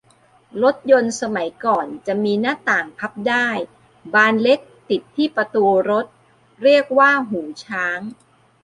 [0.61, 3.47] รถยนต์สมัยก่อนจะมีหน้าต่างพับได้
[4.13, 6.05] บานเล็ก ติดที่ประตูรถ
[6.63, 7.99] เรียกว่าหูช้าง